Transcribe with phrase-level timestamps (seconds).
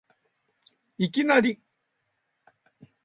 [0.97, 1.61] いきなり